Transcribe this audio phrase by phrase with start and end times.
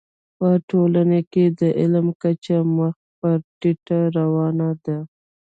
[0.37, 4.97] په ټولنه کي د علم کچه مخ پر ټيټه روانه ده.